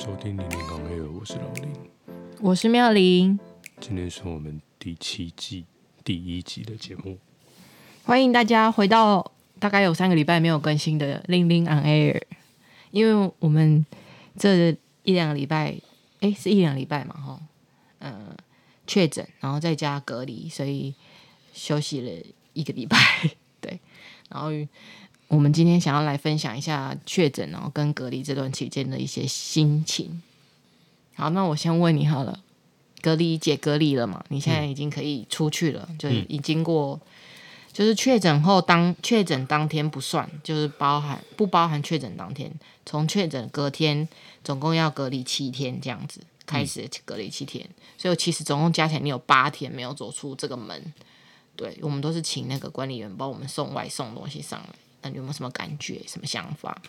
[0.00, 1.74] 收听零零刚 A，我是老林，
[2.40, 3.38] 我是妙玲。
[3.78, 5.66] 今天是我们第七季
[6.02, 7.18] 第一集的节目，
[8.04, 12.18] 欢迎大家回到大概有三个礼拜没有更新的零零 on air，
[12.92, 13.84] 因为我们
[14.38, 15.76] 这一两个礼拜，
[16.20, 17.40] 哎，是一两个礼拜嘛，哈，
[17.98, 18.34] 嗯，
[18.86, 20.94] 确诊，然后在家隔离，所以
[21.52, 22.10] 休息了
[22.54, 22.96] 一个礼拜，
[23.60, 23.78] 对，
[24.30, 24.48] 然后。
[25.30, 30.20] 我们今天想要来分享一下确诊，然后跟隔离这段期间的一些心情。
[31.14, 32.40] 好，那我先问你好了，
[33.00, 34.24] 隔离解隔离了嘛？
[34.28, 37.00] 你现在已经可以出去了，嗯、就是已经过，
[37.72, 42.52] 就是确诊后当确诊当天不算，就是包含不包含确诊当天，
[42.84, 44.08] 从确诊隔天
[44.42, 50.92] 总共要隔离七天这样子，开始隔离七天，嗯、所以其实总共加起来你有八天没有走出这个门。
[51.54, 54.68] 对，我们都是请那个管理员帮我们送外送东西上来。
[55.02, 56.02] 那你有没有什么感觉？
[56.06, 56.80] 什么想法？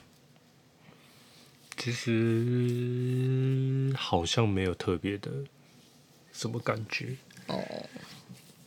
[1.78, 5.32] 其实好像没有特别的
[6.32, 7.16] 什么感觉
[7.48, 7.64] 哦。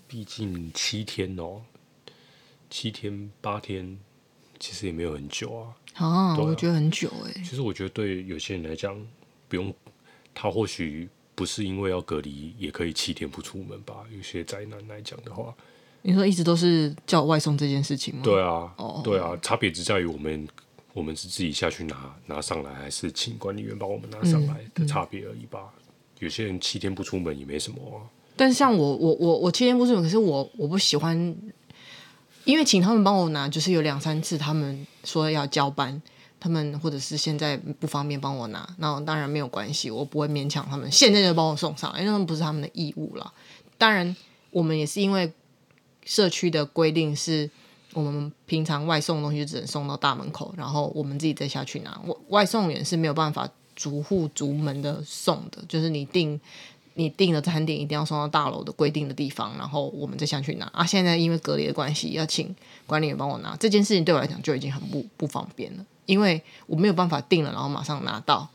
[0.09, 1.63] 毕竟七天哦，
[2.71, 3.99] 七天八天，
[4.59, 5.77] 其实也没有很久啊。
[5.95, 7.33] 啊，啊我觉得很久哎。
[7.35, 9.07] 其实我觉得对有些人来讲，
[9.49, 9.73] 不用
[10.35, 14.05] 他或许不是因为要隔离，也可以七天不出门吧。
[14.11, 15.55] 有些宅男来讲的话。
[16.07, 18.21] 你说一直都是叫外送这件事情吗？
[18.23, 20.47] 对啊，哦、对啊，差别只在于我们
[20.93, 25.61] 我们是自己下去拿拿上来，还是请管理员帮我们拿上来的差别而已吧。
[25.79, 28.05] 嗯嗯、有些人七天不出门也没什么啊。
[28.37, 31.17] 但是像我我我我七天不出门，可是我我不喜欢，
[32.45, 36.03] 因为请他们帮我拿，就是有两三次他们说要交班，
[36.39, 43.33] 他们或者是现在不方便帮我拿，那当然没有关系，我不会勉强他们现在就帮我送上，因为他们不是他们的义务了。
[43.79, 44.15] 当然，
[44.51, 45.33] 我们也是因为。
[46.05, 47.51] 社区的规定是，
[47.93, 52.01] 我们平常外送的东西只能送到大门口，然后我们自己再下去拿。
[52.07, 56.41] 外外送员是没有办法逐户逐门的送的，就是你订
[56.95, 60.67] 你订的餐点一定要送到大楼的规定的地方，然后我们再下去拿。
[60.67, 62.55] 啊，现在因为隔离的关系，要请
[62.87, 68.49] 管理员帮我拿这件事情，对我来讲就已经很不不方便了，因为我没有办法订了，然后马上拿到，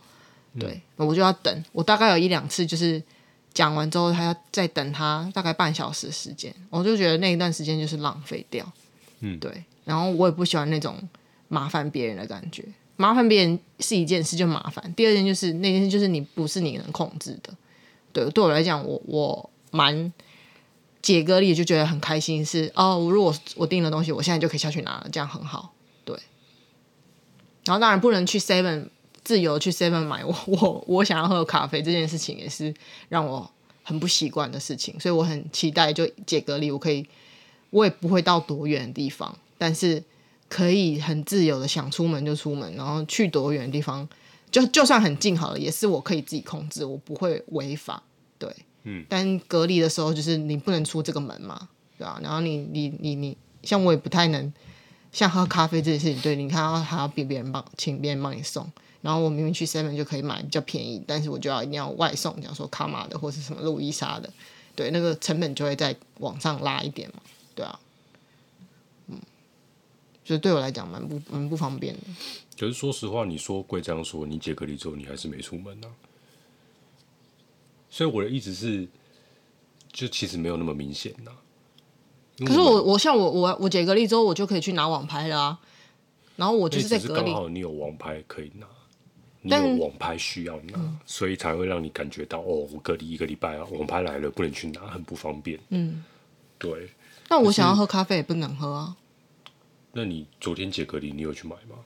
[0.59, 1.63] 对，我就要等。
[1.72, 3.01] 我大概有一两次就是。
[3.59, 8.66] 讲完之后，还要再等他大概半小时时间，我就觉得那一段时间就是浪费掉。
[9.20, 9.66] 嗯，对。
[9.84, 10.97] 然后我也不喜欢那种
[11.50, 12.64] 麻烦别人的感觉，
[12.96, 17.53] 麻烦别人是一件事就麻烦，第二件就是那件事就是你不是你能控制的。
[18.14, 20.14] 对，对我来讲，我我蛮
[21.02, 25.74] 解隔离就觉得很开心是，是哦，如果我订了东西，我现在就可以下去拿了，这样很好。
[26.06, 26.18] 对。
[27.66, 28.88] 然后当然不能去 Seven。
[29.29, 32.73] 自由去 Seven 买我我我想要喝咖啡这件事情也是
[33.09, 33.47] 让我
[33.84, 37.07] 很不习惯的事情，所以我很期待就解隔离，我可以
[37.69, 40.03] 我也不会到多远的地方，但是
[40.47, 44.09] 可以很自由的想出门就出门，然后去多远的地方
[44.50, 48.01] 就就算很近好了，也是我可以自己控制，我不会违法。
[48.39, 48.51] 对，
[48.81, 51.69] 嗯，但隔离的时候就是你不能出这个门嘛，
[52.00, 52.19] 对吧？
[52.23, 54.51] 然后你你你你像我也不太能
[55.12, 58.68] 像喝咖啡这件事情，对，你看还要别别人帮请别人帮你送。
[59.02, 64.30] 然后我明明去 Seven 就可以买比较便宜，但是我就要一定要外送，讲说卡玛的或是什么路易莎的，
[64.76, 67.22] 对，那个成本就会再往上拉一点嘛，
[67.56, 67.80] 对啊，
[69.08, 69.18] 嗯，
[70.26, 72.02] 所以对我来讲蛮不蛮不方便的。
[72.60, 75.88] 可是说实话，你说贵这样说，你解隔离之后你还是没出门啊。
[77.90, 78.88] 所以我的意思是，
[79.94, 81.31] 就其实没有那么明显呐。
[82.46, 85.60] 可是我我像我我我解隔离之后，我就可以去拿网拍了啊。
[86.36, 88.68] 然后我就是在隔离，刚好你有网拍可以拿。
[89.41, 95.57] 你有网拍需要拿，嗯、所以才会让你感觉到哦，我隔离一个礼拜啊，网拍来了不能去拿，很不方便。
[95.69, 96.03] 嗯，
[96.57, 96.89] 对。
[97.29, 98.97] 那我想要喝咖啡也不能喝啊。
[99.94, 101.77] 那你昨天解隔离，你有去买吗？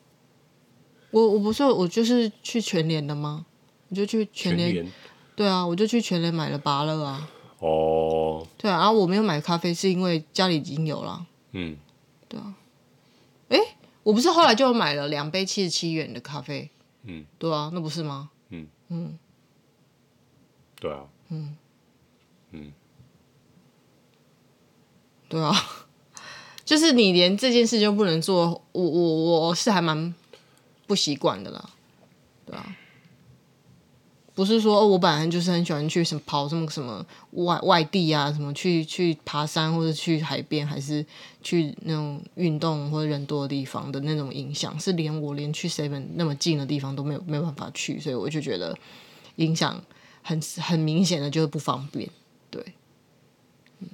[1.12, 3.46] 我我不是我就是去全联的吗？
[3.90, 4.74] 我就去全联。
[4.74, 4.92] 全
[5.36, 7.30] 对啊，我就去全联买了芭乐啊。
[7.60, 8.48] 哦。
[8.58, 11.26] 对啊，然后我没有买咖啡是因为家里已经有了。
[11.52, 11.78] 嗯。
[12.28, 12.56] 对啊。
[13.50, 13.60] 哎，
[14.02, 16.72] 我不是后来就买了两杯七十七元的咖啡。
[17.04, 18.30] 嗯，对啊，那不是吗？
[18.50, 18.68] 嗯。
[18.90, 19.18] 嗯，
[20.80, 21.56] 对啊，嗯。
[22.52, 22.72] 嗯，
[25.28, 25.52] 对啊，
[26.64, 30.14] 就是你连这件事就不能做，我我我是还蛮
[30.86, 31.70] 不习惯的啦，
[32.46, 32.76] 对啊。
[34.36, 41.06] 不是说我本来就是很喜欢去什么跑什么什么外外地啊，什么去去爬山或者去海边，还是
[41.44, 48.76] 去那种运动或者人多的地方的那种影响，是连我连去 seven 那么近的地方都没有没有办法去，所以我就觉得
[49.36, 49.80] 影响
[50.24, 52.10] 很很明显的就是不方便，
[52.50, 52.66] 对，
[53.82, 53.88] 嗯，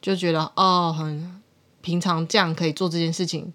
[0.00, 1.42] 就觉得哦，很
[1.82, 3.52] 平常这样可以做这件事情，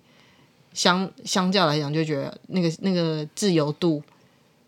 [0.74, 4.04] 相相较来讲就觉得那个那个自由度。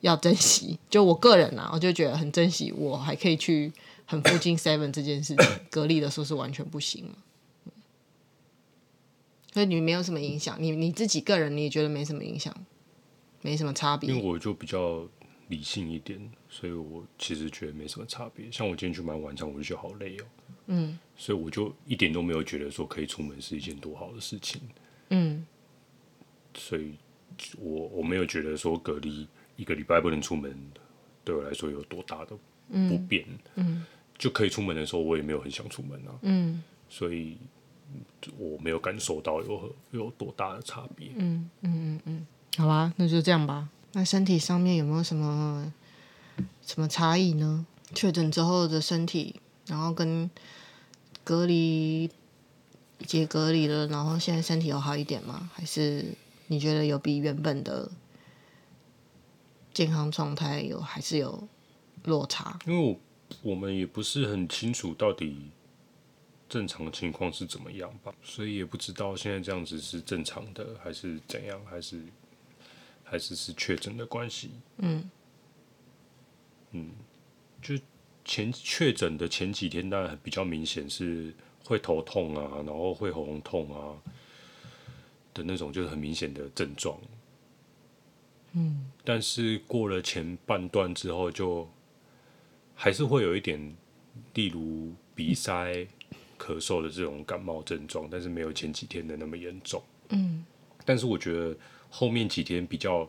[0.03, 0.77] 要珍惜。
[0.89, 3.71] 就我个人啊，我就觉得很珍惜，我还可以去
[4.05, 7.09] 很附近 Seven 这件事情，隔离的时候是完全不行。
[9.53, 12.53] 所以你没有什么影响，你你自己个人你也觉得没什么影响，
[13.41, 14.09] 没什么差别。
[14.09, 15.07] 因为我就比较
[15.47, 16.19] 理性一点，
[16.49, 18.51] 所以我其实觉得没什么差别。
[18.51, 20.25] 像我今天去买晚餐，我就觉得好累哦。
[20.67, 24.61] 嗯，所以我就一点都没有觉得说可以出门是一件多好的事情。
[25.09, 25.45] 嗯，
[26.55, 26.95] 所以
[27.59, 30.55] 我我没有觉得说隔离一个礼拜不能出门，
[31.23, 32.35] 对我来说有多大的
[32.89, 33.23] 不便。
[33.55, 33.85] 嗯，嗯，
[34.17, 36.11] 就可以出门的时候，我也没有很想出门啊。
[36.21, 37.37] 嗯，所以
[38.37, 41.09] 我没有感受到有有多大的差别。
[41.15, 42.27] 嗯嗯嗯嗯，
[42.57, 43.69] 好吧，那就这样吧。
[43.93, 45.71] 那身体上面有没有什么
[46.65, 47.65] 什么差异呢？
[47.93, 49.35] 确诊之后的身体，
[49.67, 50.27] 然后跟
[51.23, 52.09] 隔离
[53.05, 55.49] 解隔离了，然后现在身体有好一点吗？
[55.53, 56.03] 还是
[56.47, 57.87] 你觉得有比原本的
[59.73, 61.47] 健康状态有还是有
[62.03, 62.59] 落差？
[62.65, 62.99] 因为
[63.41, 65.51] 我我们也不是很清楚到底
[66.47, 72.01] 正常的情况是怎么样吧，所以也不知道现在这样子是正常的还是怎样，还是。
[73.05, 75.07] 还是是确诊的关系，嗯，
[76.71, 76.89] 嗯，
[77.61, 77.75] 就
[78.25, 81.31] 前确诊的前几天，当然比较明显是
[81.63, 84.01] 会头痛啊，然后会喉咙痛啊
[85.31, 86.97] 的那种，就是很明显的症状，
[88.53, 91.69] 嗯，但是过了前半段之后，就
[92.75, 93.75] 还是会有一点，
[94.33, 95.87] 例如鼻塞、
[96.37, 100.45] 咳嗽的这种感冒症状，但是没有前几天的那么严重，嗯，
[100.85, 101.55] 但是我觉得。
[101.95, 103.07] 后面几天比较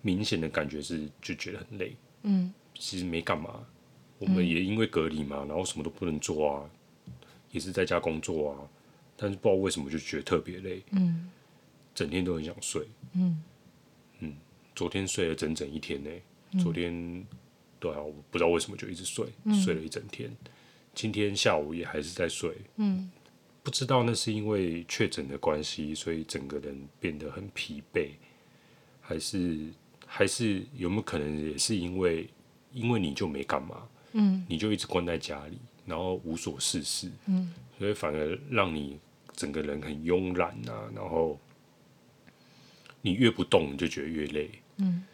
[0.00, 1.94] 明显的感觉是，就觉得很累。
[2.22, 3.66] 嗯，其实没干嘛，
[4.18, 6.70] 我们也因为隔离嘛，然后什么都不能做啊，
[7.50, 8.56] 也是在家工作啊，
[9.14, 10.82] 但是不知道为什么就觉得特别累。
[10.92, 11.28] 嗯，
[11.94, 12.88] 整天都很想睡。
[13.12, 13.42] 嗯嗯，
[14.78, 16.10] 昨天睡了整整一天呢。
[16.62, 17.26] 昨天
[17.80, 19.26] 对啊，我不知道为什么就一直睡，
[19.64, 20.30] 睡了一整天。
[20.94, 22.56] 今天下午也还是在睡。
[22.76, 23.10] 嗯。
[23.64, 28.10] 不知道那是因为确诊的关系，所以整个人变得很疲惫，
[29.00, 29.58] 还是
[30.06, 32.30] 还是有没有可能也是因为
[32.72, 33.82] 因为你就没干嘛，
[34.12, 38.96] 嗯，你就一直关在家里，然后无所事事，嗯，所以反而让你
[39.34, 41.36] 整个人很慵懒啊，然后
[43.02, 44.48] 你越不动你就觉得越累，
[44.78, 45.04] 嗯，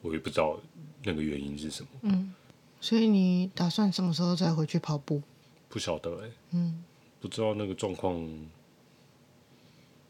[0.00, 0.58] 我也不知道
[1.02, 2.32] 那个原因是什么，嗯，
[2.80, 5.20] 所以你打算什么时候再回去跑步？
[5.68, 6.84] 不晓得哎、欸，嗯。
[7.20, 8.14] 不知道那个状况，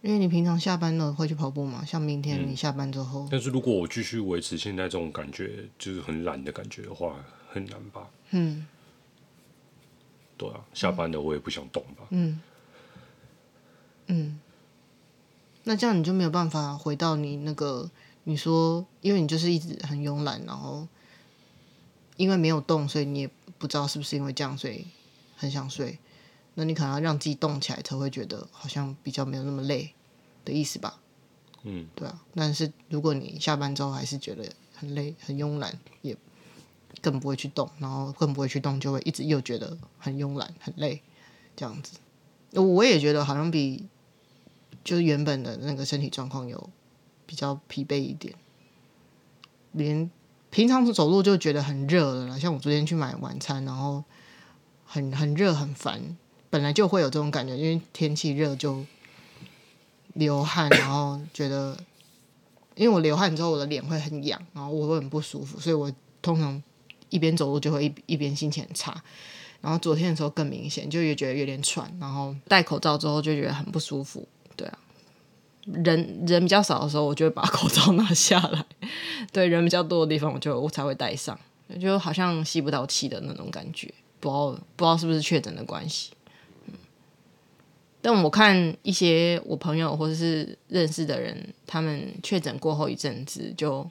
[0.02, 1.84] 因为你平常下班了会去跑步吗？
[1.84, 8.10] 像明天你下班之后，嗯、但是如果我继续维持现在这种感觉，就是很懒的感觉的话，很难吧？
[8.32, 8.66] 嗯，
[10.36, 12.02] 对啊，下班了我也不想动吧？
[12.10, 12.40] 嗯，
[14.08, 14.40] 嗯，
[15.62, 17.88] 那这样你就没有办法回到你那个
[18.24, 20.88] 你说，因为你就是一直很慵懒，然后
[22.16, 24.86] 因为没有动，所以你也不知道是不是因为这样，所以
[25.36, 25.98] 很想睡。
[26.54, 29.92] 那你可能要让自己动起来，才会觉得好像比较没有那么累
[30.44, 31.00] 的意思吧？
[31.64, 32.22] 嗯，对啊。
[32.34, 34.44] 但是如果你下班之后还是觉得
[34.74, 36.16] 很累、很慵懒，也
[37.02, 41.02] 更不会去动，然后更不会去动，就会一直又觉得很慵懒、很累
[41.56, 41.98] 这样子。
[42.52, 43.84] 我也觉得好像比
[44.84, 46.70] 就是原本的那个身体状况有
[47.26, 48.34] 比较疲惫一点，
[49.72, 50.10] 连
[50.50, 52.38] 平常走路就觉得很热了啦。
[52.38, 54.04] 像我昨天去买晚餐，然后
[54.84, 56.16] 很很热、很烦。
[56.50, 58.84] 本来就会有这种感觉，因为天气热就
[60.12, 61.76] 流汗，然后觉得，
[62.76, 66.62] 因为我流汗之后我的脸会很痒，然后我会很不舒服，所以我通常
[67.08, 69.02] 一边走路就会一一边心情很差。
[69.60, 74.28] 然后昨天的时候更明显，就也觉得有点喘，然后戴口罩之后就觉得很不舒服。
[74.54, 74.78] 对啊，
[75.66, 78.60] 人人比较少的时候，我就会把口罩拿下来；
[79.32, 81.38] 对，人比较多的地方，我就我才会戴上，
[81.80, 83.92] 就好像吸不到气的那种感觉。
[84.20, 86.12] 不知道不知道是不是确诊的关系。
[88.00, 93.90] 但我看一些我朋友或者是认识的人，他们确诊过后一阵子，就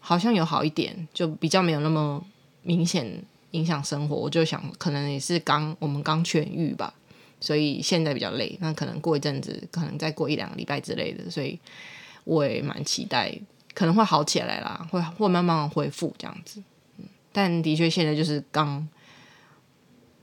[0.00, 2.24] 好像有好一点，就比较没有那么
[2.62, 4.16] 明显影响生活。
[4.16, 6.92] 我就想，可能也是刚我们刚痊愈吧，
[7.40, 8.56] 所以现在比较累。
[8.60, 11.58] 那可能过一阵子，可能再过一两个礼拜之类的，所以
[12.24, 13.36] 我也蛮期待，
[13.74, 16.62] 可能会好起来啦，会会慢慢恢复这样子。
[17.32, 18.88] 但的确现在就是刚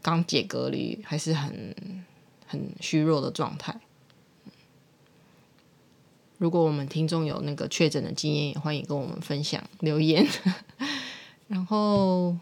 [0.01, 1.75] 刚解隔离，还是很。
[2.49, 3.77] 很虚弱的状态。
[6.37, 10.25] 如果我们听众有那个确诊的经验，也欢迎跟我们分享留言。
[11.49, 12.37] 然后，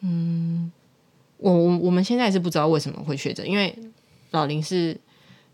[0.00, 0.70] 嗯，
[1.44, 3.78] 我我我们现在是不知道为什么会确诊，因为
[4.30, 4.98] 老林是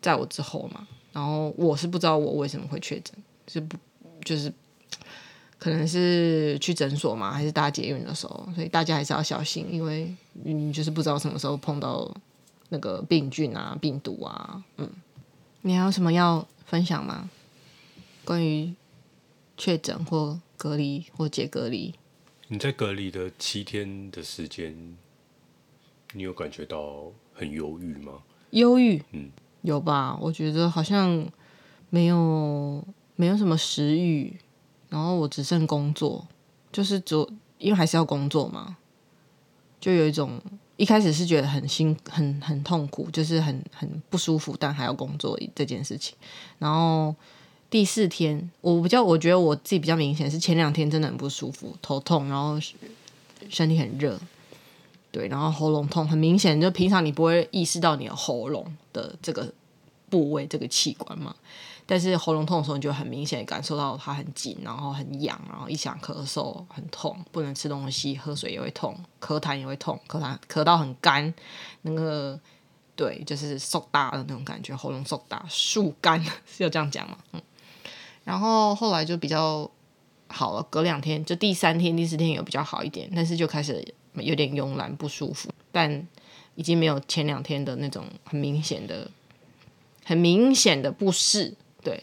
[0.01, 0.87] 在我之后嘛。
[1.13, 3.13] 然后我是不知道我为什么会确诊，
[3.49, 3.77] 是不
[4.25, 4.53] 就是
[5.59, 12.09] 可能是去诊所嘛，还是搭捷运的时候，所以大家还是要小心，因为你就是不知道什么时候碰到
[12.69, 14.63] 那个病菌啊、病毒啊。
[14.77, 14.89] 嗯，
[15.63, 17.29] 你还有什么要分享吗？
[18.25, 18.73] 关于
[19.57, 21.93] 确诊或隔离或解隔离？
[22.47, 24.97] 你在隔离的七天的时间，
[26.13, 28.15] 你有感觉到很忧郁吗？
[28.51, 29.31] 忧郁，嗯，
[29.63, 30.19] 有吧？
[30.21, 31.25] 我觉得好像
[31.89, 32.85] 没有，
[33.17, 34.37] 没有什么食欲，
[34.89, 36.27] 然后我只剩工作，
[36.73, 38.77] 就是做，因为还是要工作嘛，
[39.81, 40.41] 就有一种
[40.77, 46.17] 一开始是觉得很辛，很很痛苦，就是很很不舒服，但还要工作这件事情。
[46.59, 47.15] 然后
[47.71, 52.59] 第四天，我比较，我觉得我自己比较明显是前两天真的很不舒服，头痛，然后
[53.49, 54.19] 身体很热。
[55.13, 59.53] 对，然后喉咙痛，很明显，就平常你不会意识到你的喉咙的这个
[60.09, 61.35] 部位、这个器官嘛。
[61.85, 71.35] 但是喉咙痛的时候，你就很明显感受到它很紧，然后很痒，然后一想咳嗽很痛，不能吃东西，喝水也会痛，咳痰也会痛，咳痰咳到很干，
[71.83, 72.39] 那个
[72.95, 77.19] 对，就是受大的那种感觉，喉咙受大，树干 是要这样讲嘛？
[77.33, 77.43] 嗯。
[78.23, 79.69] 然后后来就比较
[80.29, 83.95] 好了，隔两天就第三天、第四天有比较好一点，但是就开始。
[84.23, 86.07] 有点慵懒不舒服，但
[86.55, 89.11] 已经没有前两天的那种很明显的、
[90.05, 91.55] 很明显的不适。
[91.83, 92.03] 对，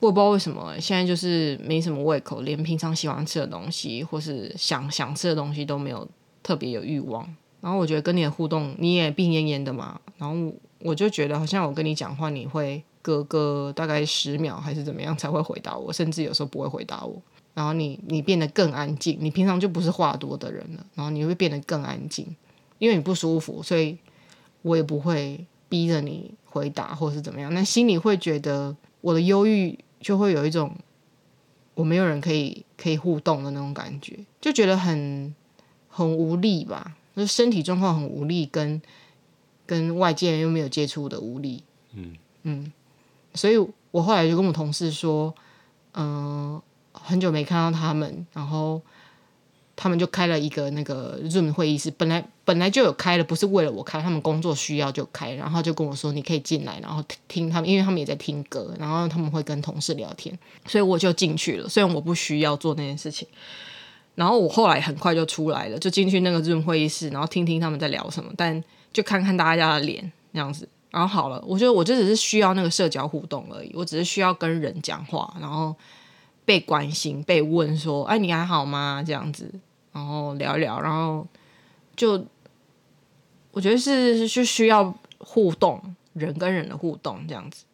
[0.00, 6.06] 我也不知道为什么现在就是没什么胃口，连平常喜欢吃的东西或是想想吃的东西都没有
[6.42, 7.34] 特别有欲望。
[7.60, 17.20] 然后我觉得跟你的互动，你也病恹恹的嘛，然后我就觉得好像我跟你讲话，你会隔个大概十秒还是怎么样才会回答我，甚至有时候不会回答我。
[17.56, 22.36] 然后你你变得更安静，你平常就不是话多的人了，然后你会变得更安静，
[22.78, 23.96] 因为你不舒服，所以
[24.60, 30.70] 我也不会逼着你回答或是怎么样，那心里会觉得我的忧郁就会有一种
[31.72, 35.34] 我没有人可以可以互动的那种感觉，就觉得很
[35.88, 38.82] 很无力吧，就是身体状况很无力，跟
[39.64, 41.62] 跟外界又没有接触的无力，
[41.94, 42.72] 嗯嗯，
[43.32, 43.56] 所以
[43.90, 45.34] 我后来就跟我同事说，
[45.94, 46.60] 嗯、
[47.02, 48.80] 很久没看到他们，然后
[49.74, 60.36] 他们就开了一个那个 Zoom 会议室，本来本来就有开的，不是为了我开，他们工作需要就开，然后就跟我说你可以进来，然后听他们，因为他们也在听歌，然后他们会跟同事聊天，
[60.66, 61.68] 所以我就进去了。
[61.68, 63.28] 虽然我不需要做那件事情，
[64.14, 68.62] 然后我后来很快就出来了，就进去那个 Zoom 会议室，然后听听他们在聊什么，但
[68.92, 75.76] 就看看大家的脸那样子，然后好了，我觉得我就只是需要那个社交互动而已，我只是需要跟人讲话，然后。
[76.46, 79.52] 被关心，被问说：“哎，你还好吗？”这样子，
[79.92, 81.26] 然后聊一聊，然后
[81.94, 82.24] 就
[83.50, 85.82] 我觉得是是需要互动，
[86.14, 87.64] 人跟人的互动这样子，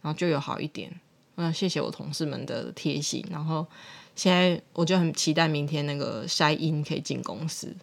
[0.00, 0.90] 然后就有好一点。
[1.36, 3.24] 嗯，谢谢我同事们的贴心。
[3.30, 3.66] 然后
[4.16, 7.74] 现在我就很期待明天那个筛阴可以进公司，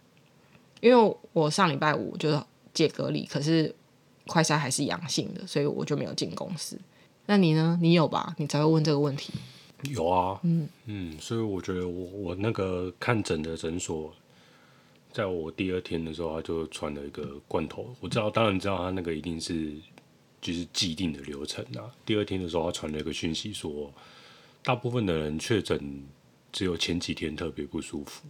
[0.80, 2.42] 因为我上礼拜五就是
[2.74, 3.76] 解隔离，可是
[4.28, 6.80] 快筛还是阳性的，所以我就没有进公司。
[7.28, 7.78] 那你呢？
[7.82, 8.34] 你有吧？
[8.38, 9.34] 你才会问这个问题。
[9.90, 14.14] 有啊，嗯嗯，所以我觉得我我那个看诊的诊所，
[15.12, 17.96] 在我第二天的时候，他就传了一个罐头。
[18.00, 19.74] 我知道，当然知道他那个一定是
[20.40, 21.90] 就是既定的流程啊。
[22.06, 23.92] 第二天的时候，他传了一个讯息说，
[24.64, 26.04] 大部分的人确诊
[26.52, 28.28] 只有前几天特别不舒服，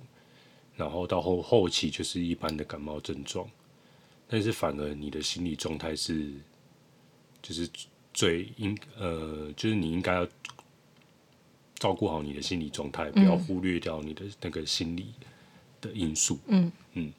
[0.77, 3.45] 然后到后后期就是一般的感冒症状，
[4.27, 6.31] 但是反而你的心理状态是
[7.41, 7.69] 就是
[8.13, 10.27] 最应呃，就是你应该要。
[11.81, 15.07] 照顾好你的心理状态，不要忽略掉你的那个心理
[15.81, 16.37] 的因素。
[16.45, 17.11] 嗯嗯，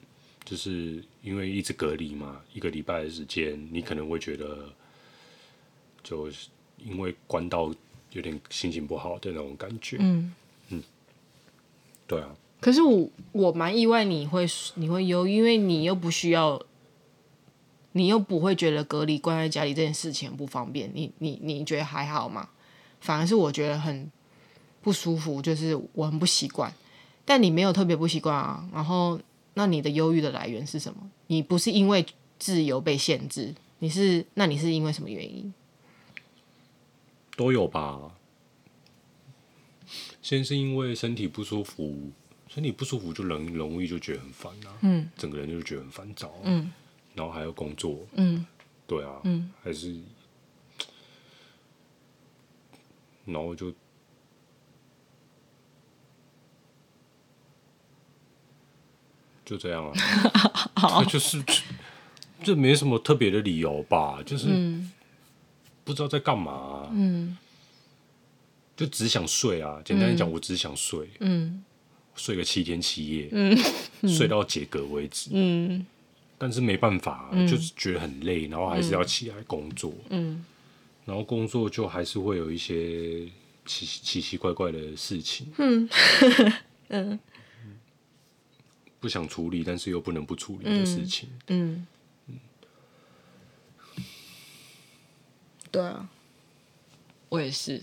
[0.45, 4.73] 就是因为一直隔离嘛，一个礼拜的时间，你可能会觉得，
[6.01, 6.29] 就
[6.77, 7.75] 因为关到
[8.13, 9.97] 有点心情不好的那种感觉。
[9.99, 10.33] 嗯
[10.69, 10.81] 嗯，
[12.07, 12.33] 对啊。
[12.61, 16.57] 可是我我蛮意外，你会你会忧，因为你又不需要，
[17.91, 20.89] 你又不会觉得隔离关在家里这件事情不方便。
[20.93, 22.51] 你你你觉得还好吗？
[23.01, 24.09] 反而是我觉得很。
[24.83, 26.71] 不舒服，就是我很不习惯，
[27.23, 28.67] 但你没有特别不习惯啊。
[28.73, 29.19] 然后，
[29.53, 31.09] 那你的忧郁的来源是什么？
[31.27, 32.05] 你不是因为
[32.37, 35.53] 自由被限制，你是那你是因为什么原因？
[37.37, 38.11] 都有吧。
[40.21, 42.11] 先是因为身体不舒服，
[42.47, 46.71] 身体不舒服就容容易就觉得很烦啊，嗯，整个人就觉得很烦躁，嗯，
[47.15, 48.45] 然后还要工作，嗯，
[48.85, 49.97] 对啊，嗯，还是，
[53.25, 53.73] 然后就。
[59.45, 59.93] 就这样啊，
[60.75, 61.43] 好，就是
[62.43, 64.47] 这没什么特别的理由吧，就是
[65.83, 67.37] 不知道在干嘛，啊，嗯，
[68.75, 69.81] 就只想睡啊。
[69.83, 71.63] 简单讲，我只想睡，嗯，
[72.15, 73.57] 睡个七天七夜，嗯，
[74.07, 75.85] 睡到解隔为止，嗯。
[76.35, 80.43] 但是没办法，嗯、就是觉得很累，然后还是要起来工作，嗯，
[81.05, 83.25] 然后工作就还是会有一些
[83.65, 85.87] 奇奇奇怪怪的事情，嗯，
[86.89, 87.17] 嗯，
[89.03, 91.85] 不想处理，但是又不能不处理的事情，嗯，
[92.27, 92.39] 嗯，
[95.69, 96.07] 对啊，
[97.27, 97.81] 我也是，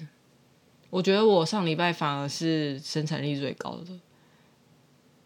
[0.89, 4.00] 我觉得我上礼拜反而是生产力最高的。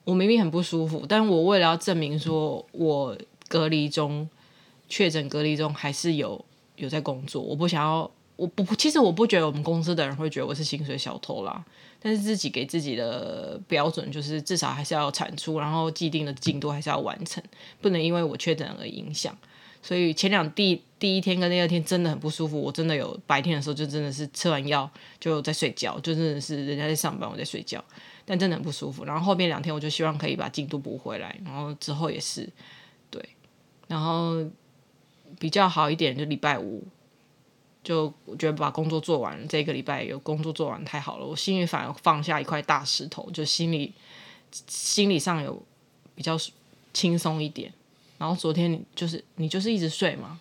[0.03, 4.29] 我明明很不舒服，但我为了要证明说我隔离中
[4.89, 11.65] 确诊隔离中还是有有在工作，我不想要，我不其实我不觉得我们公司的人会觉得我是薪水小偷啦，
[12.07, 17.43] 但是自己给自己的标准就是至少还是要产出，然后既定的进度还是要完成，
[17.81, 19.35] 不能因为我确诊而影响。
[19.81, 27.83] 所以前两第第一天跟第二天真的很不舒服，我真的有白天的时候就真的是吃完药就在睡觉，就真的是人家在上班我在睡觉。
[28.27, 32.47] 但真的很不舒服，然后后面两天我就希望可以把进度补回来，然后之后也是，
[33.11, 33.23] 对，
[33.89, 34.43] 然后
[35.39, 36.83] 比较好一点就礼拜五，
[37.85, 43.93] 就我觉得把工作做完，这个礼拜有工作做完太好了，我心里反而放下一块大石头，就心里
[44.67, 45.63] 心理上有
[46.15, 46.37] 比较
[46.93, 47.73] 轻松一点。
[48.17, 50.41] 然后昨天就是你就是一直睡嘛，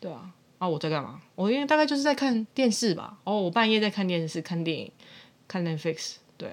[0.00, 1.22] 对啊，啊我在干嘛？
[1.36, 4.90] 我因为大概就是在看电视吧，哦我半夜在看电视看电影
[5.46, 6.50] 看 Netflix，对。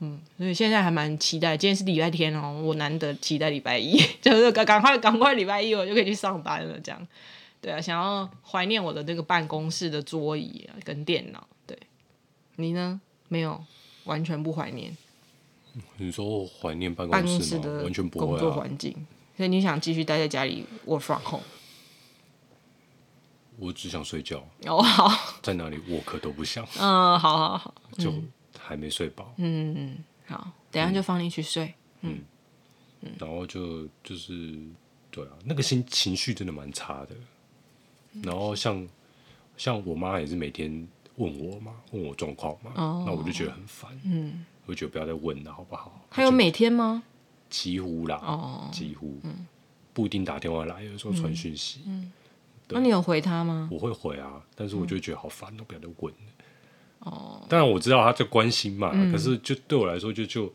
[0.00, 7.08] 嗯，所以现在还蛮期待，今天是礼拜天哦，我难得期待礼拜一， 就是赶赶快赶快礼拜一我就可以去上班了，这样，
[7.60, 11.78] 对啊，想要怀念我的那个办公室的桌椅啊跟电脑，对，
[12.56, 13.00] 你呢？
[13.28, 13.64] 没有，
[14.04, 14.96] 完全不怀念。
[15.96, 18.94] 你说我怀念办公室的完全不会啊，工作环境，
[19.36, 21.44] 所以你想继续待在家里 work from home？
[23.58, 24.46] 我只想睡觉。
[24.66, 26.64] 哦好，在哪里 work 都不想。
[26.78, 28.12] 嗯，好好好，就。
[28.58, 32.18] 还没睡饱，嗯嗯，好，等下就放你去睡，嗯
[33.02, 34.58] 嗯，然后就就是
[35.08, 37.14] 对啊，那个心情绪真的蛮差的，
[38.22, 38.86] 然后像
[39.56, 46.00] 像我妈也是每天问我嘛，问我状况嘛，哦，那我就觉得很烦，嗯，我就觉得不要再问了，好不好？
[46.10, 47.02] 还有每天吗？
[47.48, 49.46] 几乎啦，哦，几乎，嗯，
[49.92, 52.12] 不一定打电话来，有时候传讯息，嗯，
[52.68, 53.68] 那你有回他吗？
[53.70, 56.20] 我会回啊，但是我就觉得好烦，都不要再问了。
[57.00, 60.52] 哦，当然我知道他在关心嘛，嗯、可是就对我来说就，就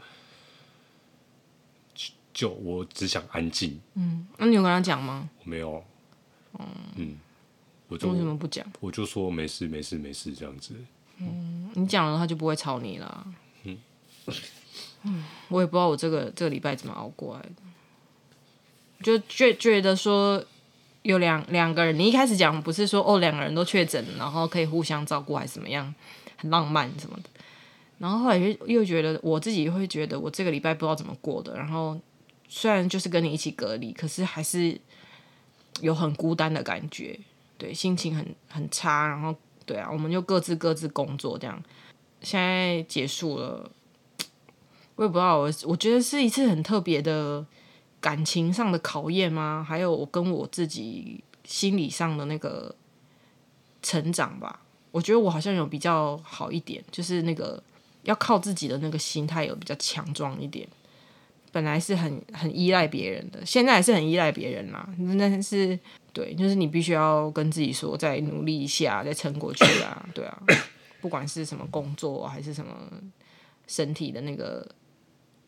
[1.96, 3.80] 就就我只想安静。
[3.94, 5.30] 嗯，那你有跟他讲吗？
[5.44, 5.84] 我没有。
[6.60, 7.18] 嗯嗯，
[7.92, 8.66] 我就为什么不讲？
[8.80, 10.74] 我就说没事没事没事这样子。
[11.20, 13.28] 嗯，你讲了他就不会吵你了。
[13.66, 13.78] 嗯
[15.04, 17.56] 嗯，我也不知道我这个这个礼拜怎么熬过来的，
[19.04, 20.44] 就觉觉得说。
[21.04, 25.92] 有两两个人，你一开始讲不是说哦，两个人都确诊，然后可以互相照顾还是怎么样，
[26.38, 27.30] 很浪漫什么的。
[27.98, 31.58] 然后后来又又觉得我自己会觉得我这个礼拜不知道怎么过的。
[31.58, 32.00] 然后
[32.48, 34.80] 虽然就是跟你一起隔离，可是还是
[35.80, 37.20] 有很孤单的感觉，
[37.62, 39.08] 对，心情很很差。
[39.08, 39.36] 然后
[39.68, 41.62] 对啊，我们就各自各自工作这样。
[42.22, 43.70] 现在结束了，
[44.96, 47.46] 我也不知道，我我觉得是一次很特别的。
[48.02, 49.64] 感情上的考验吗？
[49.64, 52.74] 还有我跟我自己心理上的那个
[53.84, 54.60] 成长吧。
[54.90, 57.62] 我觉得我好像有比较好一点，就是那个
[58.02, 60.68] 要靠自己的那个心态有比较强壮一点。
[61.52, 64.88] 本来是很很依赖别人的，现在还是很依赖别人啦。
[65.20, 65.78] 但是
[66.14, 70.06] 对，就是你必须要跟自己说，再努力一下，再撑过去啊。
[70.16, 70.42] 对啊，
[71.02, 72.74] 不管是什么工作还是什么
[73.68, 74.68] 身体的那个。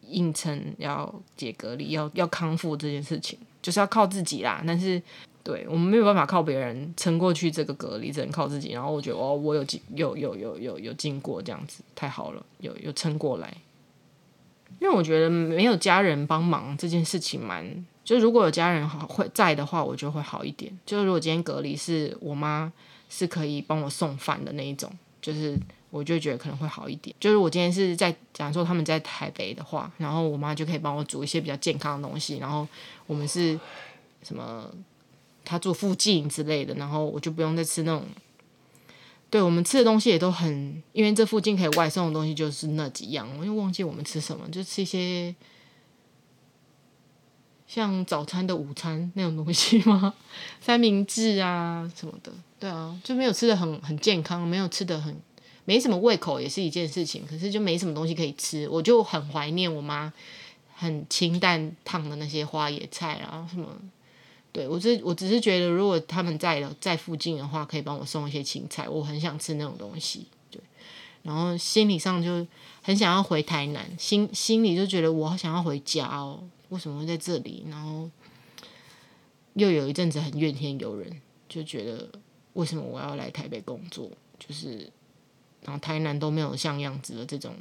[0.09, 4.61] 硬撑要解隔离，要要康复这件事情，就是要靠自己啦。
[4.67, 5.01] 但是，
[5.41, 8.73] 对我们没有办法靠别人撑过去这个隔离，只能靠自己。
[8.73, 13.55] 然后我觉得哦，我有经有有有有有经过这样子，太好了，有有撑过来。
[14.79, 20.71] 因为我觉得没有家人帮忙这件事情蛮，就如果有家人好会在的话，我觉得会好一点。
[20.85, 22.71] 就是如果今天隔离是我妈
[23.09, 25.57] 是可以帮我送饭的那一种，就是。
[25.93, 32.67] 我就觉得可能会好一点，就是我今天是在假如说他们在台北的话，然后我妈就可以帮我煮一些比较健康的东西，然后
[33.05, 33.51] 我们是
[34.23, 34.67] 什么，
[35.45, 38.03] 他住附近之类的，然后我就不用再吃那种，
[39.33, 45.33] 对我们吃的东西也都很，因为这附近可以外送的东西就是那几样，我又忘记我们吃什么，就吃一些
[47.65, 50.13] 像早餐的午餐那种东西吗？
[50.61, 55.19] 三明治啊什么的，对啊，就没有吃的很很健康，没有吃的很。
[55.65, 60.13] 没什么胃口也是一件事情，可是就没什么东西可以吃，我就很怀念我妈
[60.75, 63.75] 很清淡烫的那些花野菜啊什么。
[64.53, 70.27] 对，我只我只是觉得，如果他们在在附近的话，可以帮我送一些青菜，我很想吃那种东西。
[70.51, 70.61] 对，
[71.23, 72.45] 然后心理上就
[72.83, 77.65] 很想要回台南，心心里就觉得我好想要回家哦，为什么会在这里？
[77.67, 78.07] 然后
[79.55, 82.07] 又有一阵子很怨天尤人，就觉得
[82.53, 84.07] 为什么我要来台北工作？
[84.37, 84.87] 就是
[85.63, 87.55] 然后台南都没有像样子的这种。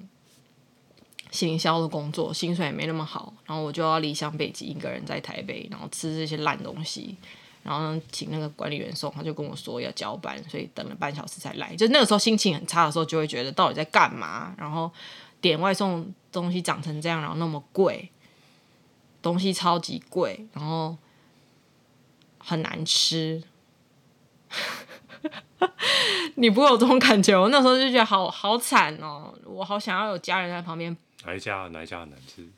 [1.33, 7.17] 行销的工作薪水也没那么好，然后我就要离乡背井，一个人在台北，然后吃这些烂东西，
[7.63, 11.75] 然后请那个管理员送，他就跟我说要交班，所以等了半小时才来。
[11.75, 14.55] 就那个时候心情很差的时候，就会觉得到底在干嘛？
[14.59, 14.93] 然后
[15.41, 18.11] 点外送东西长成这样，然后那么贵，
[19.23, 20.95] 东西超级贵，然后
[22.37, 23.43] 很难吃。
[26.35, 27.35] 你不会有这种感觉？
[27.35, 30.95] 我那时候就觉得好好惨哦，我好想要有家人在旁边。
[31.25, 31.69] 哪一家？
[31.69, 32.49] 哪一家很难吃？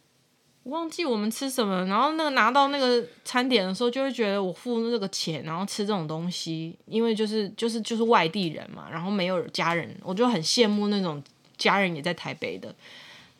[0.64, 11.22] 忘记我们吃什么，然后那个拿到那个餐点的时候，就会觉得我付那个钱，然后吃这种东西，因为就是就是就是外地人嘛，然后没有家人，我就很羡慕那种
[11.58, 12.74] 家人也在台北的，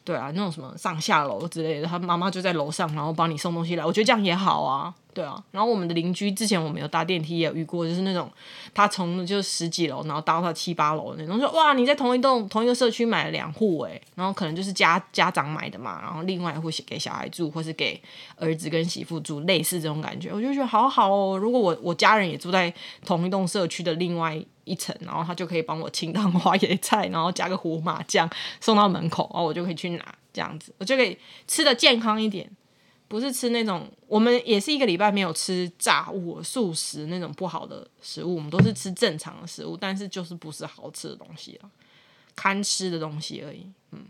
[0.04, 4.94] 对啊，那种什么上下楼之类的，他妈妈就在楼上，然后帮你送东西来，我觉得这样也好啊。
[5.14, 8.28] 对啊，然后我们的邻居之前我们有搭电梯也遇过，就是那种
[8.74, 18.00] 他从就十几楼，然后搭到七八楼那种，说哇你在同一栋同一个社区买了两户哎，然后可能就是家家长买的嘛，然后另外一户给小孩住，或是给
[18.36, 21.38] 儿子跟媳妇住，类似这种感觉，我就觉得好好哦。
[21.38, 22.74] 如果我我家人也住在
[23.06, 28.28] 同一栋社区的另外一层，然后他就可以帮我清汤花椰菜，然后加个胡麻酱
[28.60, 32.50] 送到门口，然后我就可以去拿，这样子我就可以吃的健康一点。
[33.14, 41.70] 不是吃那种，我们也是一个礼拜没有吃炸物、素食那种不好的食物，我们都是吃正常的食物，但是就是不是好吃的东西了，
[42.34, 43.70] 堪吃的东西而已。
[43.92, 44.06] 嗯，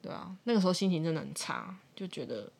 [0.00, 2.52] 对啊，那个时候心情真的很差，就觉得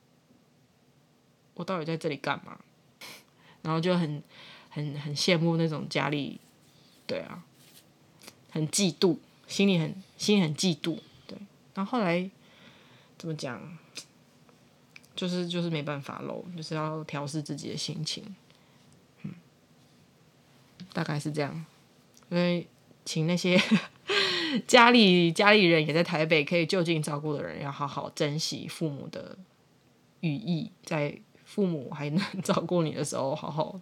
[1.55, 2.59] 我到底在这里干嘛？
[3.63, 4.21] 然后就很、
[4.71, 6.41] 很、很羡慕那种家里，
[7.07, 7.45] 对啊，
[8.51, 10.99] 很嫉妒，心里很、心里很嫉妒。
[11.29, 11.39] 对，
[11.75, 12.29] 然后后来
[13.17, 13.79] 怎么讲？
[15.14, 18.25] 就是就是没办法喽，就是要调试自己的心情，
[19.22, 19.33] 嗯，
[20.92, 21.64] 大概是这样。
[22.31, 22.66] 因为
[23.05, 23.61] 请那些
[24.66, 29.37] 家里家里人也在台北可以就近照顾的人，要好好珍惜父母的
[30.20, 33.81] 羽翼，在父母还能 照顾你的时候，好好。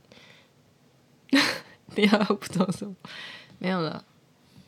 [1.96, 2.94] 你要不懂什么？
[3.58, 4.04] 没有了。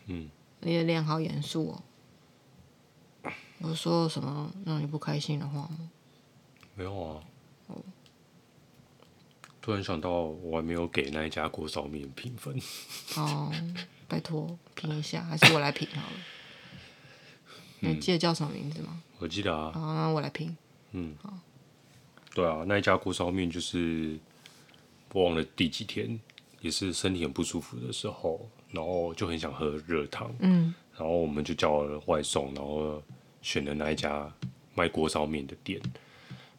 [0.06, 0.28] 嗯，
[0.60, 1.82] 你的脸好严肃哦。
[3.60, 5.90] 我说什么让你不开心的话吗？
[6.74, 7.22] 没有啊，
[9.60, 12.60] 突然想到我还没有给那一家锅烧面评分。
[13.16, 13.52] 哦，
[14.08, 16.16] 拜托评一下，还是我来评好了。
[17.80, 19.02] 你记得叫什么名字吗？
[19.18, 19.70] 我记得啊。
[19.72, 20.56] 好，那我来评。
[20.92, 21.32] 嗯，好。
[22.34, 24.18] 对啊，那一家锅烧面就是
[25.12, 26.18] 我忘了第几天，
[26.60, 30.34] 也是身体很不舒服的时候，然后就很想喝热汤。
[30.40, 30.74] 嗯。
[30.96, 33.02] 然后我们就叫了外送，然后
[33.42, 34.32] 选了那一家
[34.74, 35.80] 卖锅烧面的店。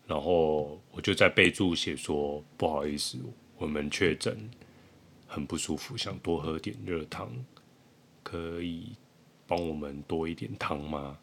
[0.06, 3.18] 然后我就在备注写说，不好意思，
[3.58, 4.50] 我们确诊，
[5.28, 7.32] 很不舒服，想多喝点热汤，
[8.22, 8.96] 可以
[9.48, 11.18] 帮我们多一点汤吗？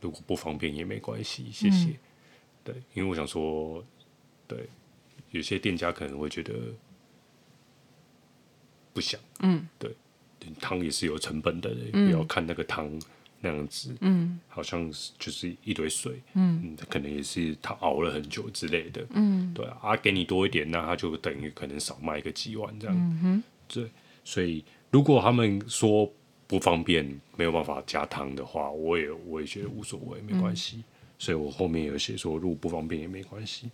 [0.00, 1.90] 如果不方便也没关系，谢谢。
[1.90, 1.98] 嗯、
[2.64, 3.84] 对，因为我想说，
[4.46, 4.68] 对，
[5.30, 6.54] 有些店家可能会觉得
[8.92, 9.94] 不想，嗯，对，
[10.60, 12.90] 汤也是有成本的，嗯、不要看那个汤。
[13.42, 23.90] 那样子，嗯，好像是就是一堆水，嗯，嗯，可能也是他熬了很久之类的，嗯，对啊，啊，给你多一点，那他就等于可能少卖个几万这样，嗯哼，对，
[24.24, 26.10] 所以如果他们说
[26.46, 27.04] 不方便，
[27.36, 30.84] 没有办法加汤的话，我也我也觉得无所谓，没关系，嗯，
[31.18, 33.70] 所以我后面有写说，如果不方便也没关系。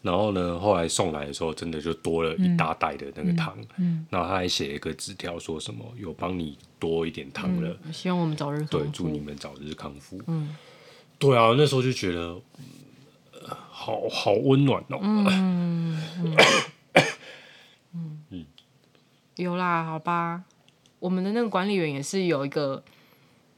[0.00, 3.52] 然后呢，后来送来的时候，真的就多了一大袋的那个糖。
[3.78, 8.78] 嗯，嗯，然后他还写一个纸条，说什么有帮你多一点糖了，嗯，希望我们早日康复。
[8.78, 10.20] 对，祝你们早日康复。
[10.28, 10.54] 嗯，
[11.18, 12.40] 对啊，那时候就觉得，
[13.42, 15.00] 呃、好好温暖哦。
[15.02, 16.36] 嗯嗯
[18.30, 18.46] 嗯，
[19.34, 20.44] 有啦，好吧，
[21.00, 22.80] 我们的那个管理员也是有一个，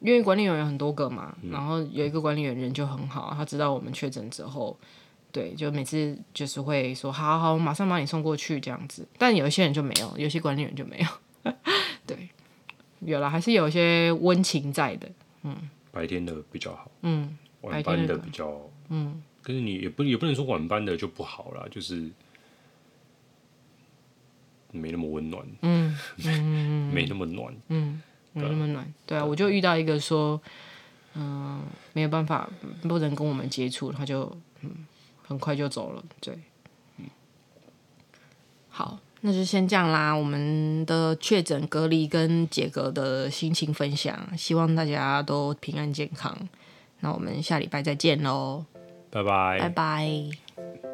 [0.00, 4.74] 因为管理员有很多个嘛，嗯、然后有一个管理员人就很好，他知道我们确诊之后。
[5.32, 9.06] 对，就每次就是会说，好好好，我马上把你送过去这样子。
[9.16, 11.52] 但有一些人就没有，有些管理员就没有。
[12.04, 12.28] 对，
[12.98, 15.08] 有了，还是有一些温情在的。
[15.44, 15.56] 嗯，
[15.92, 16.90] 白天的比较好。
[17.02, 18.60] 嗯，晚班的比较。
[18.88, 22.10] 嗯，可是你也不也不能说晚班的就不好啦，就是
[24.72, 25.46] 没那么温暖。
[25.62, 27.54] 嗯嗯没那么暖。
[27.68, 28.92] 嗯，没那么暖。
[29.06, 30.42] 对啊，我就遇到一个说，
[31.14, 31.62] 嗯，
[31.92, 32.50] 没有办法，
[32.82, 34.70] 不能跟我们接触，他就嗯。
[35.30, 36.36] 很快就走了，对，
[36.98, 37.06] 嗯，
[38.68, 40.12] 好，那就先这样啦。
[40.12, 46.36] 我们的确诊隔离跟解隔的心情分享，希望大家都平安健康。
[46.98, 48.64] 那我们下礼拜再见喽，
[49.08, 50.89] 拜拜，拜拜。